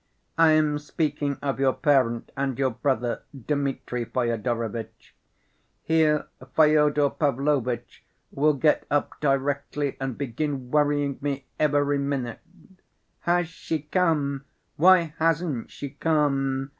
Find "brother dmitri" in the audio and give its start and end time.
2.71-4.03